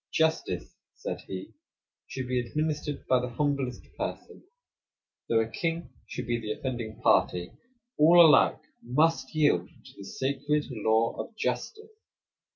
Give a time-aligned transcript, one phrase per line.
[0.11, 1.53] "Justice," said he,
[2.07, 4.43] "should be administered to the humblest person;
[5.29, 7.53] though a king should be the offending party,
[7.99, 11.91] all alike must yield to the sacred law of justice.